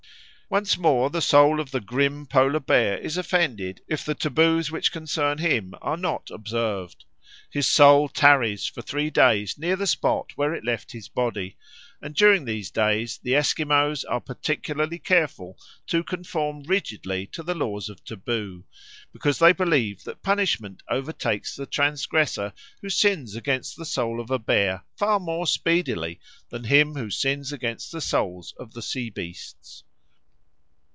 [0.53, 4.91] Once more the soul of the grim polar bear is offended if the taboos which
[4.91, 7.05] concern him are not observed.
[7.49, 11.55] His soul tarries for three days near the spot where it left his body,
[12.01, 17.87] and during these days the Esquimaux are particularly careful to conform rigidly to the laws
[17.87, 18.65] of taboo,
[19.13, 24.37] because they believe that punishment overtakes the transgressor who sins against the soul of a
[24.37, 29.85] bear far more speedily than him who sins against the souls of the sea beasts.